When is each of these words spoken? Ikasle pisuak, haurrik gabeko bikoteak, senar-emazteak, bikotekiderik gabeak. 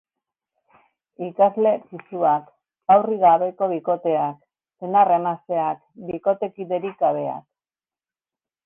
Ikasle 1.25 1.73
pisuak, 1.91 2.47
haurrik 2.93 3.21
gabeko 3.25 3.69
bikoteak, 3.75 4.41
senar-emazteak, 4.81 5.87
bikotekiderik 6.11 6.99
gabeak. 7.07 7.51